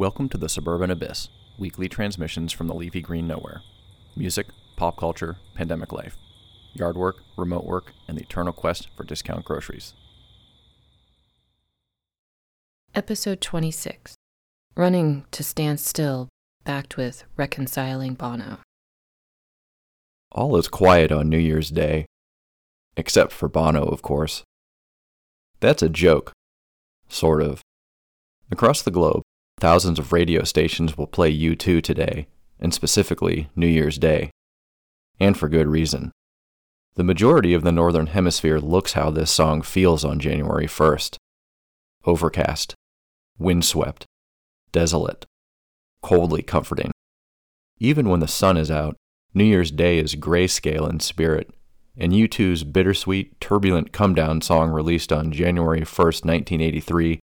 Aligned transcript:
Welcome 0.00 0.30
to 0.30 0.38
the 0.38 0.48
Suburban 0.48 0.90
Abyss, 0.90 1.28
weekly 1.58 1.86
transmissions 1.86 2.54
from 2.54 2.68
the 2.68 2.74
leafy 2.74 3.02
green 3.02 3.26
nowhere. 3.26 3.60
Music, 4.16 4.46
pop 4.76 4.96
culture, 4.96 5.36
pandemic 5.54 5.92
life, 5.92 6.16
yard 6.72 6.96
work, 6.96 7.16
remote 7.36 7.66
work, 7.66 7.92
and 8.08 8.16
the 8.16 8.22
eternal 8.22 8.54
quest 8.54 8.88
for 8.96 9.04
discount 9.04 9.44
groceries. 9.44 9.92
Episode 12.94 13.42
26 13.42 14.14
Running 14.74 15.26
to 15.32 15.44
Stand 15.44 15.78
Still, 15.78 16.30
backed 16.64 16.96
with 16.96 17.24
Reconciling 17.36 18.14
Bono. 18.14 18.60
All 20.32 20.56
is 20.56 20.68
quiet 20.68 21.12
on 21.12 21.28
New 21.28 21.36
Year's 21.36 21.68
Day, 21.68 22.06
except 22.96 23.32
for 23.32 23.50
Bono, 23.50 23.84
of 23.84 24.00
course. 24.00 24.44
That's 25.60 25.82
a 25.82 25.90
joke. 25.90 26.32
Sort 27.10 27.42
of. 27.42 27.60
Across 28.50 28.80
the 28.82 28.90
globe, 28.90 29.22
thousands 29.60 29.98
of 29.98 30.12
radio 30.12 30.42
stations 30.42 30.96
will 30.96 31.06
play 31.06 31.36
U2 31.36 31.82
today, 31.82 32.26
and 32.58 32.72
specifically 32.74 33.50
New 33.54 33.66
Year's 33.66 33.98
Day. 33.98 34.30
And 35.18 35.36
for 35.36 35.48
good 35.48 35.68
reason. 35.68 36.12
The 36.96 37.04
majority 37.04 37.54
of 37.54 37.62
the 37.62 37.72
Northern 37.72 38.08
Hemisphere 38.08 38.58
looks 38.58 38.94
how 38.94 39.10
this 39.10 39.30
song 39.30 39.62
feels 39.62 40.04
on 40.04 40.18
January 40.18 40.66
1st 40.66 41.16
overcast, 42.04 42.74
windswept, 43.38 44.06
desolate, 44.72 45.26
coldly 46.02 46.42
comforting. 46.42 46.90
Even 47.78 48.08
when 48.08 48.20
the 48.20 48.28
sun 48.28 48.56
is 48.56 48.70
out, 48.70 48.96
New 49.34 49.44
Year's 49.44 49.70
Day 49.70 49.98
is 49.98 50.16
grayscale 50.16 50.88
in 50.88 51.00
spirit, 51.00 51.50
and 51.96 52.12
U2's 52.12 52.64
bittersweet, 52.64 53.40
turbulent 53.40 53.92
come 53.92 54.14
down 54.14 54.40
song 54.40 54.70
released 54.70 55.12
on 55.12 55.30
January 55.30 55.82
1st, 55.82 56.24
1983, 56.24 57.20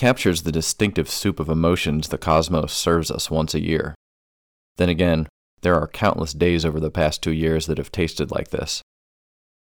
captures 0.00 0.42
the 0.42 0.50
distinctive 0.50 1.10
soup 1.10 1.38
of 1.38 1.50
emotions 1.50 2.08
the 2.08 2.16
cosmos 2.16 2.72
serves 2.72 3.10
us 3.10 3.30
once 3.30 3.52
a 3.52 3.60
year. 3.60 3.94
Then 4.78 4.88
again, 4.88 5.28
there 5.60 5.74
are 5.74 5.86
countless 5.86 6.32
days 6.32 6.64
over 6.64 6.80
the 6.80 6.90
past 6.90 7.22
two 7.22 7.32
years 7.32 7.66
that 7.66 7.76
have 7.76 7.92
tasted 7.92 8.30
like 8.30 8.48
this. 8.48 8.80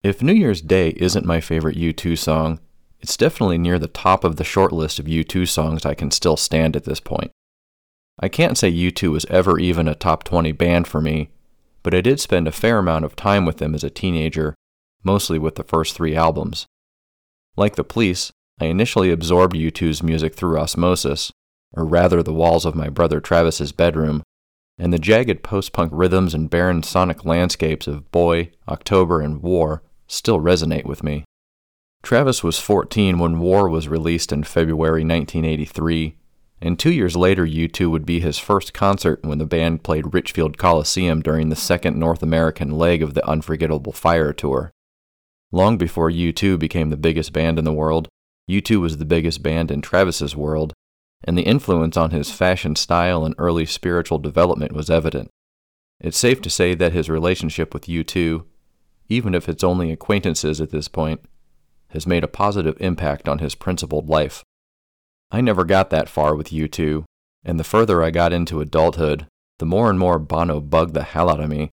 If 0.02 0.22
New 0.22 0.34
Year's 0.34 0.60
Day 0.60 0.91
isn't 0.98 1.24
my 1.24 1.41
favorite 1.41 1.78
U2 1.78 2.18
song, 2.18 2.60
it's 3.00 3.16
definitely 3.16 3.56
near 3.56 3.78
the 3.78 3.88
top 3.88 4.22
of 4.22 4.36
the 4.36 4.44
short 4.44 4.72
list 4.72 4.98
of 4.98 5.06
U2 5.06 5.48
songs 5.48 5.86
I 5.86 5.94
can 5.94 6.10
still 6.10 6.36
stand 6.36 6.76
at 6.76 6.84
this 6.84 7.00
point. 7.00 7.30
I 8.18 8.28
can't 8.28 8.58
say 8.58 8.70
U2 8.70 9.10
was 9.12 9.24
ever 9.30 9.58
even 9.58 9.88
a 9.88 9.94
top 9.94 10.22
20 10.24 10.52
band 10.52 10.86
for 10.86 11.00
me, 11.00 11.30
but 11.82 11.94
I 11.94 12.02
did 12.02 12.20
spend 12.20 12.46
a 12.46 12.52
fair 12.52 12.76
amount 12.76 13.06
of 13.06 13.16
time 13.16 13.46
with 13.46 13.56
them 13.56 13.74
as 13.74 13.84
a 13.84 13.88
teenager, 13.88 14.54
mostly 15.02 15.38
with 15.38 15.54
the 15.54 15.64
first 15.64 15.96
three 15.96 16.14
albums. 16.14 16.66
Like 17.56 17.76
the 17.76 17.84
police, 17.84 18.32
I 18.61 18.66
initially 18.66 19.11
absorbed 19.11 19.56
U2's 19.56 20.03
music 20.03 20.34
through 20.34 20.58
osmosis, 20.58 21.33
or 21.72 21.86
rather 21.86 22.22
the 22.22 22.34
walls 22.34 22.66
of 22.66 22.75
my 22.75 22.91
brother 22.91 23.19
Travis's 23.19 23.72
bedroom, 23.72 24.22
and 24.78 24.92
the 24.92 24.98
jagged 24.98 25.42
post 25.42 25.72
punk 25.72 25.91
rhythms 25.94 26.34
and 26.34 26.50
barren 26.50 26.83
sonic 26.83 27.25
landscapes 27.25 27.86
of 27.86 28.11
Boy, 28.11 28.50
October, 28.69 29.20
and 29.22 29.42
War 29.42 29.83
still 30.06 30.41
resonate 30.41 30.84
with 30.84 31.03
me. 31.03 31.25
Travis 32.03 32.44
was 32.44 32.58
14 32.58 33.19
when 33.19 33.38
War 33.38 33.69
was 33.69 33.88
released 33.88 34.31
in 34.31 34.44
February 34.44 35.05
1983, 35.05 36.16
and 36.61 36.78
two 36.78 36.92
years 36.92 37.16
later, 37.16 37.47
U2 37.47 37.91
would 37.91 38.05
be 38.05 38.20
his 38.20 38.38
first 38.38 38.75
concert 38.75 39.25
when 39.25 39.38
the 39.38 39.47
band 39.47 39.83
played 39.83 40.12
Richfield 40.12 40.58
Coliseum 40.58 41.22
during 41.22 41.48
the 41.48 41.56
second 41.56 41.98
North 41.98 42.22
American 42.22 42.70
leg 42.70 43.03
of 43.03 43.14
the 43.14 43.27
Unforgettable 43.27 43.92
Fire 43.92 44.34
tour. 44.34 44.70
Long 45.50 45.78
before 45.78 46.11
U2 46.11 46.58
became 46.58 46.91
the 46.91 46.97
biggest 46.98 47.33
band 47.33 47.58
in 47.58 47.64
the 47.64 47.72
world, 47.72 48.08
U2 48.50 48.80
was 48.80 48.96
the 48.96 49.04
biggest 49.04 49.42
band 49.42 49.70
in 49.70 49.80
Travis's 49.80 50.34
world, 50.34 50.72
and 51.22 51.38
the 51.38 51.42
influence 51.42 51.96
on 51.96 52.10
his 52.10 52.30
fashion 52.30 52.74
style 52.74 53.24
and 53.24 53.34
early 53.38 53.64
spiritual 53.64 54.18
development 54.18 54.72
was 54.72 54.90
evident. 54.90 55.30
It's 56.00 56.18
safe 56.18 56.41
to 56.42 56.50
say 56.50 56.75
that 56.75 56.92
his 56.92 57.08
relationship 57.08 57.72
with 57.72 57.86
U2, 57.86 58.44
even 59.08 59.34
if 59.34 59.48
it's 59.48 59.62
only 59.62 59.92
acquaintances 59.92 60.60
at 60.60 60.70
this 60.70 60.88
point, 60.88 61.20
has 61.88 62.06
made 62.06 62.25
a 62.25 62.28
positive 62.28 62.76
impact 62.80 63.28
on 63.28 63.38
his 63.38 63.54
principled 63.54 64.08
life. 64.08 64.42
I 65.30 65.41
never 65.41 65.64
got 65.64 65.91
that 65.91 66.08
far 66.08 66.34
with 66.34 66.50
U2, 66.50 67.04
and 67.44 67.60
the 67.60 67.64
further 67.64 68.02
I 68.02 68.10
got 68.10 68.32
into 68.32 68.60
adulthood, 68.60 69.26
the 69.58 69.66
more 69.66 69.91
and 69.91 69.98
more 69.98 70.19
Bono 70.19 70.60
bugged 70.60 70.94
the 70.94 71.02
hell 71.02 71.30
out 71.30 71.41
of 71.41 71.50
me. 71.50 71.70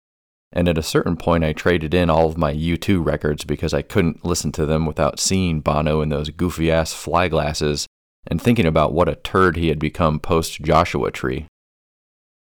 And 0.56 0.70
at 0.70 0.78
a 0.78 0.84
certain 0.84 1.18
point, 1.18 1.44
I 1.44 1.52
traded 1.52 1.94
in 1.94 2.10
all 2.10 2.28
of 2.28 2.38
my 2.38 2.54
U2 2.54 3.06
records 3.06 3.44
because 3.44 3.74
I 3.74 3.82
couldn't 3.82 4.24
listen 4.24 4.54
to 4.54 4.66
them 4.66 4.86
without 4.86 5.20
seeing 5.20 5.60
Bono 5.60 6.00
in 6.00 6.08
those 6.08 6.30
goofy 6.30 6.72
ass 6.72 6.94
fly 6.94 7.28
glasses 7.28 7.86
and 8.26 8.42
thinking 8.42 8.66
about 8.66 8.94
what 8.94 9.10
a 9.10 9.16
turd 9.16 9.58
he 9.58 9.68
had 9.68 9.80
become 9.80 10.20
post 10.20 10.62
Joshua 10.62 11.12
Tree. 11.12 11.46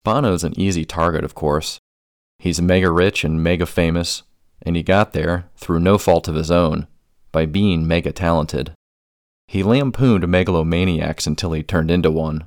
Bono's 0.05 0.43
an 0.43 0.57
easy 0.57 0.85
target, 0.85 1.23
of 1.25 1.35
course. 1.35 1.77
He's 2.39 2.61
mega 2.61 2.89
rich 2.89 3.23
and 3.23 3.43
mega 3.43 3.65
famous, 3.65 4.23
and 4.61 4.75
he 4.75 4.83
got 4.83 5.13
there, 5.13 5.49
through 5.57 5.81
no 5.81 5.97
fault 5.97 6.27
of 6.27 6.35
his 6.35 6.51
own, 6.51 6.87
by 7.31 7.45
being 7.45 7.87
mega 7.87 8.11
talented. 8.11 8.71
He 9.47 9.61
lampooned 9.61 10.27
megalomaniacs 10.27 11.27
until 11.27 11.51
he 11.51 11.63
turned 11.63 11.91
into 11.91 12.11
one. 12.11 12.45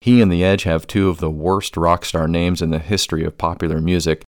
He 0.00 0.20
and 0.20 0.30
The 0.30 0.44
Edge 0.44 0.64
have 0.64 0.86
two 0.86 1.08
of 1.08 1.18
the 1.18 1.30
worst 1.30 1.76
rock 1.76 2.04
star 2.04 2.26
names 2.26 2.62
in 2.62 2.70
the 2.70 2.78
history 2.78 3.24
of 3.24 3.38
popular 3.38 3.80
music, 3.80 4.22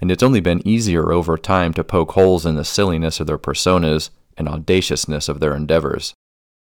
and 0.00 0.10
it's 0.10 0.22
only 0.22 0.40
been 0.40 0.66
easier 0.66 1.12
over 1.12 1.36
time 1.36 1.74
to 1.74 1.84
poke 1.84 2.12
holes 2.12 2.46
in 2.46 2.54
the 2.54 2.64
silliness 2.64 3.20
of 3.20 3.26
their 3.26 3.38
personas 3.38 4.10
and 4.36 4.48
audaciousness 4.48 5.28
of 5.28 5.40
their 5.40 5.54
endeavors. 5.54 6.14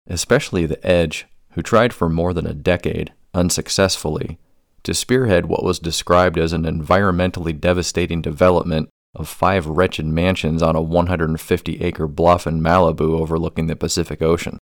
Especially 0.08 0.66
The 0.66 0.86
Edge, 0.86 1.28
who 1.52 1.62
tried 1.62 1.94
for 1.94 2.09
more 2.09 2.34
than 2.34 2.48
a 2.48 2.53
decade, 2.53 3.14
unsuccessfully, 3.34 4.40
to 4.84 4.94
spearhead 4.94 5.46
what 5.46 5.64
was 5.64 5.80
described 5.80 6.38
as 6.38 6.53
an 6.53 6.64
environmentally 6.64 7.59
devastating 7.59 8.22
development 8.22 8.90
of 9.16 9.28
five 9.28 9.66
wretched 9.66 10.06
mansions 10.06 10.62
on 10.62 10.75
a 10.75 10.81
150 10.81 11.81
acre 11.81 12.08
bluff 12.08 12.48
in 12.48 12.62
Malibu 12.62 13.19
overlooking 13.19 13.68
the 13.68 13.75
Pacific 13.75 14.22
Ocean. 14.22 14.58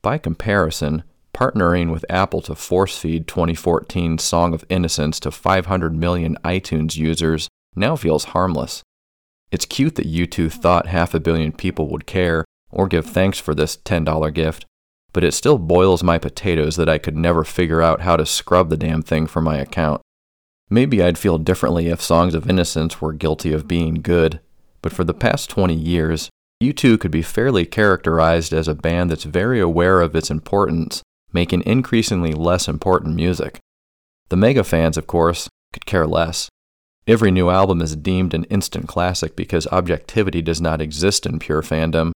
By 0.00 0.18
comparison, 0.18 1.04
partnering 1.34 1.90
with 1.90 2.04
Apple 2.08 2.40
to 2.42 2.54
force 2.54 2.98
feed 2.98 3.26
2014's 3.26 4.22
Song 4.22 4.54
of 4.54 4.64
Innocence 4.68 5.20
to 5.20 5.30
500 5.30 5.94
million 5.94 6.36
iTunes 6.44 6.96
users 6.96 7.48
now 7.74 7.96
feels 7.96 8.24
harmless. 8.26 8.82
It's 9.50 9.66
cute 9.66 9.96
that 9.96 10.10
U2 10.10 10.50
thought 10.52 10.86
half 10.86 11.14
a 11.14 11.20
billion 11.20 11.52
people 11.52 11.88
would 11.88 12.06
care 12.06 12.44
or 12.70 12.88
give 12.88 13.06
thanks 13.06 13.38
for 13.38 13.54
this 13.54 13.76
$10 13.76 14.32
gift, 14.32 14.64
but 15.12 15.24
it 15.24 15.32
still 15.32 15.58
boils 15.58 16.02
my 16.02 16.18
potatoes 16.18 16.76
that 16.76 16.88
I 16.88 16.98
could 16.98 17.16
never 17.16 17.44
figure 17.44 17.82
out 17.82 18.00
how 18.00 18.16
to 18.16 18.24
scrub 18.24 18.70
the 18.70 18.76
damn 18.76 19.02
thing 19.02 19.26
from 19.26 19.44
my 19.44 19.58
account. 19.58 20.00
Maybe 20.70 21.02
I'd 21.02 21.18
feel 21.18 21.36
differently 21.36 21.88
if 21.88 22.00
Songs 22.00 22.34
of 22.34 22.48
Innocence 22.48 23.00
were 23.00 23.12
guilty 23.12 23.52
of 23.52 23.68
being 23.68 23.96
good, 23.96 24.40
but 24.80 24.92
for 24.92 25.04
the 25.04 25.12
past 25.12 25.50
20 25.50 25.74
years, 25.74 26.30
U2 26.62 26.98
could 26.98 27.10
be 27.10 27.22
fairly 27.22 27.66
characterized 27.66 28.54
as 28.54 28.68
a 28.68 28.74
band 28.74 29.10
that's 29.10 29.24
very 29.24 29.60
aware 29.60 30.00
of 30.00 30.16
its 30.16 30.30
importance, 30.30 31.02
making 31.32 31.62
increasingly 31.66 32.32
less 32.32 32.68
important 32.68 33.16
music. 33.16 33.58
The 34.30 34.36
mega 34.36 34.64
fans, 34.64 34.96
of 34.96 35.06
course, 35.06 35.48
could 35.74 35.84
care 35.84 36.06
less. 36.06 36.48
Every 37.06 37.32
new 37.32 37.50
album 37.50 37.82
is 37.82 37.96
deemed 37.96 38.32
an 38.32 38.44
instant 38.44 38.86
classic 38.86 39.34
because 39.34 39.66
objectivity 39.68 40.40
does 40.40 40.60
not 40.60 40.80
exist 40.80 41.26
in 41.26 41.40
pure 41.40 41.62
fandom. 41.62 42.12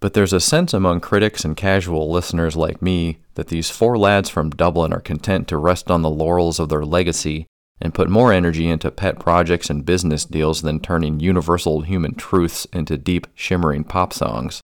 But 0.00 0.14
there's 0.14 0.32
a 0.32 0.40
sense 0.40 0.72
among 0.72 1.00
critics 1.00 1.44
and 1.44 1.56
casual 1.56 2.10
listeners 2.10 2.56
like 2.56 2.80
me 2.80 3.18
that 3.34 3.48
these 3.48 3.70
four 3.70 3.98
lads 3.98 4.30
from 4.30 4.50
Dublin 4.50 4.92
are 4.92 5.00
content 5.00 5.48
to 5.48 5.56
rest 5.56 5.90
on 5.90 6.02
the 6.02 6.10
laurels 6.10 6.60
of 6.60 6.68
their 6.68 6.84
legacy 6.84 7.46
and 7.80 7.92
put 7.92 8.08
more 8.08 8.32
energy 8.32 8.68
into 8.68 8.90
pet 8.90 9.18
projects 9.18 9.68
and 9.68 9.84
business 9.84 10.24
deals 10.24 10.62
than 10.62 10.80
turning 10.80 11.18
universal 11.18 11.80
human 11.80 12.14
truths 12.14 12.66
into 12.72 12.96
deep, 12.96 13.26
shimmering 13.34 13.82
pop 13.82 14.12
songs. 14.12 14.60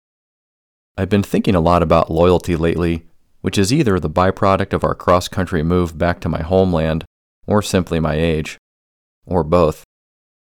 I've 0.97 1.11
been 1.11 1.23
thinking 1.23 1.55
a 1.55 1.61
lot 1.61 1.83
about 1.83 2.11
loyalty 2.11 2.57
lately, 2.57 3.05
which 3.41 3.59
is 3.59 3.73
either 3.73 3.99
the 3.99 4.09
byproduct 4.09 4.73
of 4.73 4.85
our 4.85 4.95
cross 4.95 5.29
country 5.29 5.63
move 5.63 5.99
back 5.99 6.21
to 6.21 6.29
my 6.29 6.43
homeland, 6.43 7.05
or 7.47 7.63
simply 7.63 8.01
my 8.01 8.15
age, 8.15 8.59
or 9.27 9.45
both. 9.45 9.85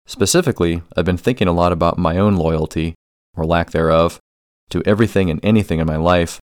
Specifically, 0.06 0.82
I've 0.96 1.06
been 1.06 1.16
thinking 1.16 1.48
a 1.48 1.52
lot 1.52 1.72
about 1.72 1.96
my 1.98 2.18
own 2.18 2.36
loyalty, 2.36 2.94
or 3.36 3.46
lack 3.46 3.70
thereof, 3.70 4.18
to 4.70 4.82
everything 4.84 5.30
and 5.30 5.40
anything 5.42 5.78
in 5.78 5.86
my 5.86 5.96
life, 5.96 6.40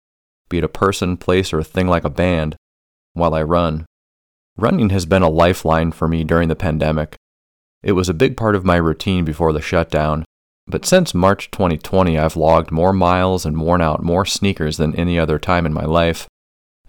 be 0.50 0.60
it 0.60 0.64
a 0.64 0.70
person, 0.70 1.18
place, 1.18 1.52
or 1.52 1.60
a 1.60 1.64
thing 1.64 1.88
like 1.88 2.06
a 2.06 2.10
band, 2.10 2.56
while 3.14 3.34
I 3.34 3.44
run. 3.44 3.86
Running 4.58 4.90
has 4.90 5.06
been 5.06 5.22
a 5.22 5.30
lifeline 5.30 5.92
for 5.92 6.08
me 6.08 6.24
during 6.24 6.50
the 6.50 6.56
pandemic. 6.56 7.16
It 7.82 7.94
was 7.94 8.10
a 8.10 8.14
big 8.14 8.38
part 8.38 8.56
of 8.56 8.66
my 8.66 8.76
routine 8.76 9.26
before 9.26 9.54
the 9.54 9.62
shutdown, 9.62 10.26
but 10.68 10.86
since 10.86 11.14
March 11.14 11.50
2020, 11.52 12.18
I've 12.18 12.36
logged 12.36 12.72
more 12.72 12.94
miles 12.94 13.46
and 13.46 13.60
worn 13.60 13.82
out 13.82 14.04
more 14.04 14.26
sneakers 14.26 14.78
than 14.78 14.96
any 14.96 15.18
other 15.18 15.40
time 15.40 15.66
in 15.66 15.74
my 15.74 15.86
life, 15.86 16.28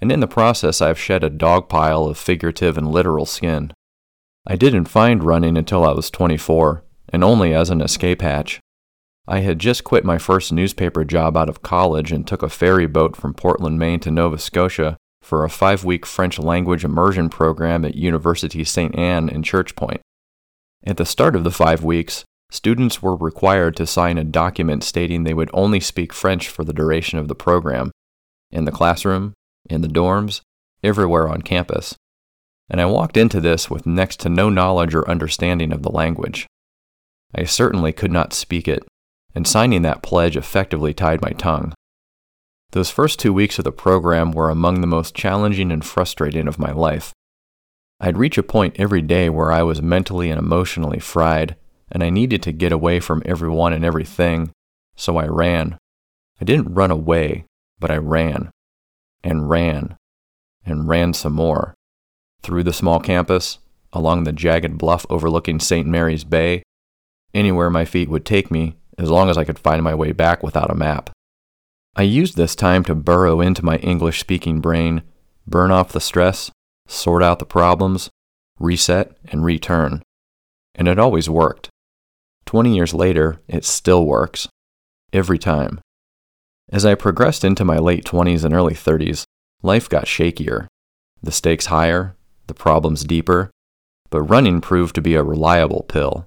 and 0.00 0.10
in 0.10 0.20
the 0.20 0.26
process, 0.26 0.80
I've 0.80 0.98
shed 0.98 1.24
a 1.24 1.30
dog 1.30 1.68
pile 1.68 2.04
of 2.04 2.18
figurative 2.18 2.76
and 2.76 2.90
literal 2.90 3.26
skin. 3.26 3.72
I 4.46 4.56
didn't 4.56 4.86
find 4.86 5.22
running 5.22 5.56
until 5.56 5.84
I 5.84 5.92
was 5.92 6.10
24, 6.10 6.82
and 7.10 7.22
only 7.22 7.54
as 7.54 7.70
an 7.70 7.80
escape 7.80 8.22
hatch. 8.22 8.60
I 9.28 9.40
had 9.40 9.58
just 9.58 9.84
quit 9.84 10.04
my 10.04 10.18
first 10.18 10.52
newspaper 10.52 11.04
job 11.04 11.36
out 11.36 11.48
of 11.48 11.62
college 11.62 12.10
and 12.10 12.26
took 12.26 12.42
a 12.42 12.48
ferry 12.48 12.86
boat 12.86 13.16
from 13.16 13.34
Portland, 13.34 13.78
Maine 13.78 14.00
to 14.00 14.10
Nova 14.10 14.38
Scotia 14.38 14.96
for 15.22 15.44
a 15.44 15.50
five 15.50 15.84
week 15.84 16.06
French 16.06 16.38
language 16.38 16.84
immersion 16.84 17.28
program 17.28 17.84
at 17.84 17.94
University 17.94 18.64
St. 18.64 18.96
Anne 18.98 19.28
in 19.28 19.42
Church 19.42 19.76
Point. 19.76 20.00
At 20.84 20.96
the 20.96 21.04
start 21.04 21.36
of 21.36 21.44
the 21.44 21.50
five 21.50 21.84
weeks, 21.84 22.24
students 22.50 23.02
were 23.02 23.14
required 23.14 23.76
to 23.76 23.86
sign 23.86 24.16
a 24.18 24.24
document 24.24 24.82
stating 24.82 25.22
they 25.22 25.34
would 25.34 25.50
only 25.52 25.80
speak 25.80 26.12
French 26.12 26.48
for 26.48 26.64
the 26.64 26.72
duration 26.72 27.18
of 27.18 27.28
the 27.28 27.34
program 27.34 27.92
in 28.50 28.64
the 28.64 28.72
classroom, 28.72 29.34
in 29.68 29.82
the 29.82 29.88
dorms, 29.88 30.40
everywhere 30.82 31.28
on 31.28 31.42
campus. 31.42 31.94
And 32.70 32.80
I 32.80 32.86
walked 32.86 33.16
into 33.16 33.40
this 33.40 33.68
with 33.68 33.86
next 33.86 34.20
to 34.20 34.28
no 34.28 34.48
knowledge 34.48 34.94
or 34.94 35.08
understanding 35.10 35.72
of 35.72 35.82
the 35.82 35.90
language. 35.90 36.46
I 37.34 37.44
certainly 37.44 37.92
could 37.92 38.12
not 38.12 38.32
speak 38.32 38.68
it, 38.68 38.84
and 39.34 39.46
signing 39.46 39.82
that 39.82 40.02
pledge 40.02 40.36
effectively 40.36 40.94
tied 40.94 41.20
my 41.20 41.30
tongue. 41.30 41.74
Those 42.72 42.90
first 42.90 43.18
two 43.18 43.32
weeks 43.32 43.58
of 43.58 43.64
the 43.64 43.72
program 43.72 44.30
were 44.30 44.48
among 44.48 44.80
the 44.80 44.86
most 44.86 45.14
challenging 45.16 45.72
and 45.72 45.84
frustrating 45.84 46.46
of 46.46 46.58
my 46.58 46.70
life. 46.70 47.12
I'd 48.00 48.16
reach 48.16 48.38
a 48.38 48.42
point 48.42 48.76
every 48.78 49.02
day 49.02 49.28
where 49.28 49.50
I 49.50 49.62
was 49.62 49.82
mentally 49.82 50.30
and 50.30 50.38
emotionally 50.38 51.00
fried, 51.00 51.56
and 51.90 52.04
I 52.04 52.10
needed 52.10 52.42
to 52.44 52.52
get 52.52 52.70
away 52.70 53.00
from 53.00 53.22
everyone 53.26 53.72
and 53.72 53.84
everything, 53.84 54.52
so 54.94 55.16
I 55.16 55.26
ran. 55.26 55.76
I 56.40 56.44
didn't 56.44 56.74
run 56.74 56.92
away, 56.92 57.44
but 57.80 57.90
I 57.90 57.96
ran, 57.96 58.50
and 59.24 59.50
ran, 59.50 59.96
and 60.64 60.88
ran 60.88 61.12
some 61.12 61.32
more. 61.32 61.74
Through 62.42 62.64
the 62.64 62.72
small 62.72 63.00
campus, 63.00 63.58
along 63.92 64.24
the 64.24 64.32
jagged 64.32 64.78
bluff 64.78 65.04
overlooking 65.10 65.60
St. 65.60 65.86
Mary's 65.86 66.24
Bay, 66.24 66.62
anywhere 67.34 67.70
my 67.70 67.84
feet 67.84 68.08
would 68.08 68.24
take 68.24 68.50
me, 68.50 68.76
as 68.98 69.10
long 69.10 69.28
as 69.28 69.38
I 69.38 69.44
could 69.44 69.58
find 69.58 69.82
my 69.82 69.94
way 69.94 70.12
back 70.12 70.42
without 70.42 70.70
a 70.70 70.74
map. 70.74 71.10
I 71.96 72.02
used 72.02 72.36
this 72.36 72.54
time 72.54 72.84
to 72.84 72.94
burrow 72.94 73.40
into 73.40 73.64
my 73.64 73.76
English 73.78 74.20
speaking 74.20 74.60
brain, 74.60 75.02
burn 75.46 75.70
off 75.70 75.92
the 75.92 76.00
stress, 76.00 76.50
sort 76.86 77.22
out 77.22 77.38
the 77.38 77.46
problems, 77.46 78.10
reset, 78.58 79.16
and 79.26 79.44
return. 79.44 80.02
And 80.74 80.86
it 80.86 80.98
always 80.98 81.28
worked. 81.28 81.68
20 82.46 82.74
years 82.74 82.94
later, 82.94 83.40
it 83.48 83.64
still 83.64 84.06
works. 84.06 84.48
Every 85.12 85.38
time. 85.38 85.80
As 86.72 86.86
I 86.86 86.94
progressed 86.94 87.44
into 87.44 87.64
my 87.64 87.78
late 87.78 88.04
20s 88.04 88.44
and 88.44 88.54
early 88.54 88.74
30s, 88.74 89.24
life 89.62 89.88
got 89.88 90.04
shakier, 90.04 90.68
the 91.20 91.32
stakes 91.32 91.66
higher, 91.66 92.16
the 92.50 92.54
problems 92.54 93.04
deeper, 93.04 93.48
but 94.10 94.22
running 94.22 94.60
proved 94.60 94.96
to 94.96 95.00
be 95.00 95.14
a 95.14 95.22
reliable 95.22 95.84
pill. 95.84 96.26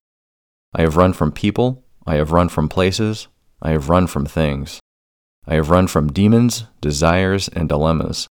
I 0.73 0.81
have 0.81 0.95
run 0.95 1.11
from 1.11 1.33
people, 1.33 1.83
I 2.07 2.15
have 2.15 2.31
run 2.31 2.47
from 2.47 2.69
places, 2.69 3.27
I 3.61 3.71
have 3.71 3.89
run 3.89 4.07
from 4.07 4.25
things. 4.25 4.79
I 5.45 5.55
have 5.55 5.69
run 5.69 5.87
from 5.87 6.13
demons, 6.13 6.63
desires, 6.79 7.49
and 7.49 7.67
dilemmas. 7.67 8.27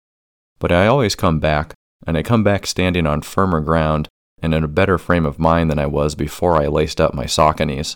But 0.60 0.74
I 0.74 0.88
always 0.88 1.16
come 1.16 1.40
back, 1.40 1.74
and 2.06 2.18
I 2.18 2.24
come 2.24 2.44
back 2.44 2.68
standing 2.68 3.08
on 3.08 3.22
firmer 3.22 3.62
ground 3.62 4.10
and 4.42 4.54
in 4.54 4.66
a 4.66 4.68
better 4.68 4.98
frame 4.98 5.26
of 5.26 5.40
mind 5.40 5.72
than 5.72 5.80
I 5.80 5.86
was 5.86 6.14
before 6.14 6.62
I 6.62 6.68
laced 6.68 7.00
up 7.00 7.14
my 7.14 7.26
Sauconys. 7.26 7.96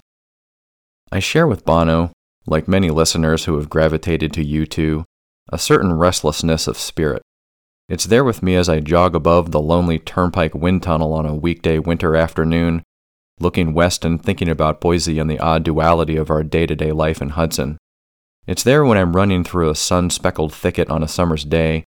I 1.12 1.20
share 1.20 1.48
with 1.48 1.66
Bono, 1.66 2.14
like 2.48 2.68
many 2.68 2.90
listeners 2.90 3.44
who 3.44 3.58
have 3.58 3.70
gravitated 3.70 4.32
to 4.34 4.46
U2, 4.46 5.04
a 5.52 5.60
certain 5.60 5.94
restlessness 5.94 6.66
of 6.66 6.78
spirit. 6.78 7.22
It's 7.90 8.06
there 8.06 8.24
with 8.24 8.42
me 8.42 8.56
as 8.56 8.70
I 8.70 8.80
jog 8.80 9.16
above 9.16 9.52
the 9.52 9.62
lonely 9.62 10.00
turnpike 10.00 10.56
wind 10.56 10.84
tunnel 10.84 11.14
on 11.14 11.26
a 11.26 11.36
weekday 11.36 11.78
winter 11.78 12.16
afternoon, 12.16 12.84
looking 13.40 13.74
west 13.74 14.06
and 14.06 14.24
thinking 14.24 14.48
about 14.48 14.80
Boise 14.80 15.20
and 15.20 15.30
the 15.30 15.40
odd 15.40 15.64
duality 15.64 16.16
of 16.16 16.30
our 16.30 16.44
day 16.44 16.66
to 16.66 16.76
day 16.76 16.92
life 16.92 17.22
in 17.22 17.30
Hudson. 17.30 17.78
It's 18.48 18.64
there 18.64 18.86
when 18.86 18.98
I'm 18.98 19.16
running 19.16 19.44
through 19.44 19.70
a 19.70 19.76
sun 19.76 20.10
speckled 20.10 20.54
thicket 20.54 20.90
on 20.90 21.04
a 21.04 21.08
summer's 21.08 21.44
day, 21.44 21.84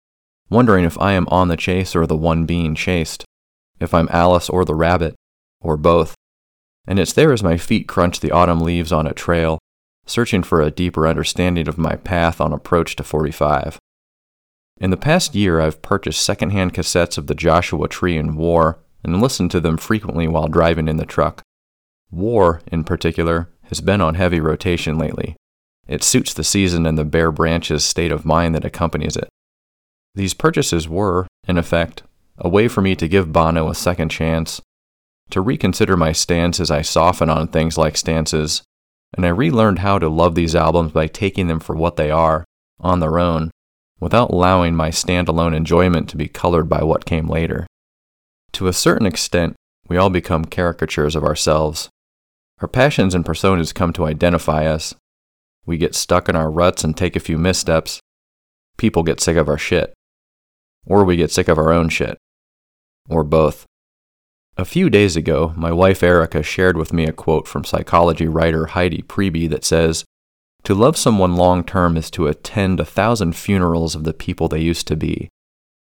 wondering 0.51 0.85
if 0.85 0.99
I 1.01 1.13
am 1.13 1.29
on 1.29 1.49
the 1.49 1.57
chase 1.57 1.95
or 1.95 2.07
the 2.07 2.17
one 2.17 2.47
being 2.47 2.75
chased, 2.75 3.25
if 3.81 3.93
I'm 3.93 4.09
Alice 4.11 4.49
or 4.49 4.65
the 4.65 4.75
rabbit, 4.75 5.15
or 5.61 5.77
both. 5.77 6.15
And 6.87 6.99
it's 6.99 7.13
there 7.13 7.33
as 7.33 7.43
my 7.43 7.59
feet 7.59 7.87
crunch 7.87 8.21
the 8.21 8.31
autumn 8.31 8.61
leaves 8.61 8.93
on 8.93 9.07
a 9.07 9.13
trail, 9.13 9.59
searching 10.07 10.43
for 10.43 10.63
a 10.63 10.71
deeper 10.71 11.07
understanding 11.07 11.69
of 11.69 11.77
my 11.77 11.97
path 11.97 12.41
on 12.41 12.53
approach 12.53 12.97
to 12.97 13.05
45. 13.05 13.79
In 14.81 14.91
the 14.91 14.97
past 14.97 15.35
year, 15.35 15.61
I've 15.61 15.83
purchased 15.83 16.23
secondhand 16.23 16.73
cassettes 16.73 17.19
of 17.19 17.27
the 17.27 17.35
Joshua 17.35 17.89
Tree 17.89 18.17
and 18.17 18.37
War 18.37 18.79
and 19.03 19.21
listened 19.21 19.51
to 19.53 19.61
them 19.61 19.77
frequently 19.77 20.29
while 20.29 20.47
driving 20.47 20.89
in 20.89 20.99
the 20.99 21.07
truck. 21.07 21.43
War, 22.11 22.63
in 22.71 22.85
particular, 22.85 23.51
has 23.65 23.81
been 23.81 24.01
on 24.01 24.15
heavy 24.15 24.41
rotation 24.41 24.97
lately. 24.97 25.37
It 25.87 26.05
suits 26.05 26.33
the 26.33 26.45
season 26.45 26.87
and 26.87 26.97
the 26.97 27.05
bare 27.05 27.33
branches 27.33 27.85
state 27.85 28.13
of 28.13 28.25
mind 28.25 28.55
that 28.55 28.65
accompanies 28.65 29.17
it. 29.17 29.29
These 30.15 30.35
purchases 30.35 30.89
were, 30.89 31.27
in 31.47 31.59
effect, 31.59 32.03
a 32.39 32.49
way 32.49 32.69
for 32.69 32.81
me 32.81 32.95
to 32.97 33.09
give 33.09 33.33
Bono 33.33 33.69
a 33.69 33.75
second 33.75 34.11
chance, 34.11 34.61
to 35.31 35.41
reconsider 35.41 35.97
my 35.97 36.13
stance 36.13 36.61
as 36.61 36.71
I 36.71 36.83
soften 36.83 37.29
on 37.29 37.49
things 37.49 37.77
like 37.77 37.97
stances, 37.97 38.63
and 39.17 39.27
I 39.27 39.31
relearned 39.31 39.81
how 39.81 39.99
to 39.99 40.09
love 40.09 40.35
these 40.35 40.55
albums 40.55 40.93
by 40.93 41.09
taking 41.09 41.49
them 41.49 41.61
for 41.61 41.75
what 41.75 41.97
they 41.97 42.11
are, 42.11 42.45
on 42.81 43.01
their 43.01 43.19
own, 43.19 43.51
without 44.01 44.31
allowing 44.31 44.75
my 44.75 44.91
standalone 44.91 45.55
enjoyment 45.55 46.09
to 46.09 46.17
be 46.17 46.29
colored 46.29 46.69
by 46.69 46.83
what 46.83 47.05
came 47.05 47.29
later. 47.29 47.67
To 48.53 48.69
a 48.69 48.73
certain 48.73 49.07
extent, 49.07 49.55
we 49.89 49.97
all 49.97 50.11
become 50.11 50.45
caricatures 50.45 51.17
of 51.17 51.25
ourselves. 51.25 51.89
Our 52.61 52.69
passions 52.69 53.15
and 53.15 53.25
personas 53.25 53.75
come 53.75 53.93
to 53.95 54.07
identify 54.07 54.67
us, 54.67 54.95
we 55.69 55.77
get 55.77 55.95
stuck 55.95 56.31
in 56.31 56.35
our 56.35 56.51
ruts 56.51 56.83
and 56.83 56.97
take 56.97 57.15
a 57.15 57.21
few 57.21 57.37
missteps. 57.37 58.01
People 58.79 59.03
get 59.03 59.21
sick 59.21 59.37
of 59.37 59.51
our 59.51 59.59
shit. 59.59 59.93
Or 60.87 61.05
we 61.05 61.17
get 61.17 61.31
sick 61.31 61.47
of 61.47 61.59
our 61.59 61.71
own 61.71 61.91
shit. 61.91 62.17
Or 63.11 63.23
both. 63.23 63.67
A 64.57 64.65
few 64.65 64.89
days 64.89 65.15
ago, 65.15 65.53
my 65.59 65.71
wife 65.71 66.03
Erica 66.03 66.43
shared 66.43 66.79
with 66.79 66.95
me 66.95 67.05
a 67.05 67.13
quote 67.13 67.47
from 67.47 67.65
psychology 67.65 68.27
writer 68.27 68.69
Heidi 68.69 69.03
Priebe 69.03 69.51
that 69.51 69.63
says, 69.63 70.07
To 70.69 70.75
love 70.75 70.97
someone 70.97 71.35
long 71.35 71.65
term 71.65 71.97
is 71.97 72.11
to 72.13 72.29
attend 72.29 72.79
a 72.79 72.85
thousand 72.85 73.35
funerals 73.35 73.95
of 73.95 74.05
the 74.05 74.15
people 74.15 74.49
they 74.49 74.61
used 74.61 74.87
to 74.89 74.97
be, 74.97 75.29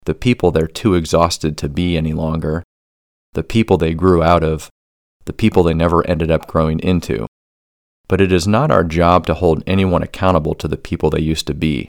the 0.06 0.14
people 0.14 0.50
they're 0.50 0.66
too 0.66 0.94
exhausted 0.94 1.56
to 1.58 1.68
be 1.68 1.96
any 1.96 2.12
longer, 2.12 2.64
the 3.34 3.44
people 3.44 3.76
they 3.76 3.94
grew 3.94 4.22
out 4.22 4.42
of, 4.42 4.68
the 5.26 5.32
people 5.32 5.62
they 5.62 5.74
never 5.74 6.04
ended 6.06 6.30
up 6.30 6.48
growing 6.48 6.80
into 6.80 7.26
but 8.10 8.20
it 8.20 8.32
is 8.32 8.48
not 8.48 8.72
our 8.72 8.82
job 8.82 9.24
to 9.24 9.34
hold 9.34 9.62
anyone 9.68 10.02
accountable 10.02 10.52
to 10.52 10.66
the 10.66 10.76
people 10.76 11.10
they 11.10 11.20
used 11.20 11.46
to 11.46 11.54
be. 11.54 11.86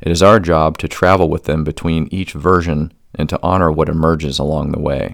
It 0.00 0.12
is 0.12 0.22
our 0.22 0.38
job 0.38 0.78
to 0.78 0.86
travel 0.86 1.28
with 1.28 1.42
them 1.42 1.64
between 1.64 2.06
each 2.12 2.34
version 2.34 2.92
and 3.16 3.28
to 3.28 3.40
honor 3.42 3.72
what 3.72 3.88
emerges 3.88 4.38
along 4.38 4.70
the 4.70 4.78
way. 4.78 5.12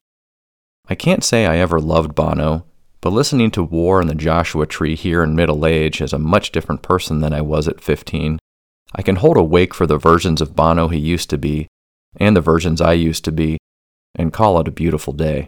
I 0.90 0.94
can't 0.94 1.24
say 1.24 1.46
I 1.46 1.56
ever 1.56 1.80
loved 1.80 2.14
Bono, 2.14 2.66
but 3.06 3.12
listening 3.12 3.52
to 3.52 3.62
War 3.62 4.00
and 4.00 4.10
the 4.10 4.16
Joshua 4.16 4.66
Tree 4.66 4.96
here 4.96 5.22
in 5.22 5.36
middle 5.36 5.64
age 5.64 6.02
as 6.02 6.12
a 6.12 6.18
much 6.18 6.50
different 6.50 6.82
person 6.82 7.20
than 7.20 7.32
I 7.32 7.40
was 7.40 7.68
at 7.68 7.80
15, 7.80 8.40
I 8.96 9.02
can 9.02 9.14
hold 9.14 9.36
a 9.36 9.44
wake 9.44 9.74
for 9.74 9.86
the 9.86 9.96
versions 9.96 10.40
of 10.40 10.56
Bono 10.56 10.88
he 10.88 10.98
used 10.98 11.30
to 11.30 11.38
be, 11.38 11.68
and 12.16 12.36
the 12.36 12.40
versions 12.40 12.80
I 12.80 12.94
used 12.94 13.24
to 13.26 13.30
be, 13.30 13.58
and 14.16 14.32
call 14.32 14.58
it 14.58 14.66
a 14.66 14.72
beautiful 14.72 15.12
day. 15.12 15.46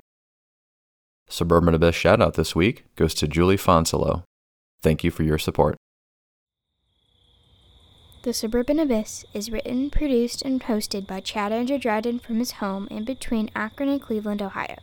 Suburban 1.28 1.74
Abyss 1.74 1.96
shoutout 1.96 2.34
this 2.34 2.54
week 2.54 2.84
goes 2.94 3.12
to 3.14 3.26
Julie 3.26 3.56
Fonsilo. 3.56 4.22
Thank 4.80 5.02
you 5.02 5.10
for 5.10 5.24
your 5.24 5.38
support. 5.38 5.74
The 8.22 8.32
Suburban 8.32 8.78
Abyss 8.78 9.24
is 9.34 9.50
written, 9.50 9.90
produced, 9.90 10.42
and 10.42 10.62
hosted 10.62 11.08
by 11.08 11.18
Chad 11.18 11.50
Andrew 11.50 11.76
Dryden 11.76 12.20
from 12.20 12.38
his 12.38 12.52
home 12.62 12.86
in 12.88 13.02
between 13.02 13.50
Akron 13.56 13.88
and 13.88 14.00
Cleveland, 14.00 14.42
Ohio. 14.42 14.76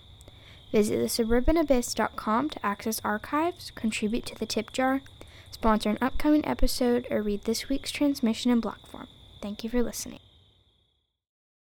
Visit 0.76 1.00
thesuburbanabyss.com 1.00 2.50
to 2.50 2.66
access 2.66 3.00
archives, 3.06 3.72
contribute 3.76 4.26
to 4.26 4.36
the 4.36 4.46
tip 4.46 4.74
jar, 4.74 5.00
sponsor 5.50 5.90
an 5.90 5.98
upcoming 6.02 6.46
episode, 6.46 7.08
or 7.10 7.22
read 7.22 7.46
this 7.46 7.70
week's 7.70 7.92
transmission 7.92 8.52
in 8.52 8.60
block 8.60 8.86
form. 8.86 9.08
Thank 9.42 9.64
you 9.64 9.70
for 9.70 9.82
listening. 9.82 10.20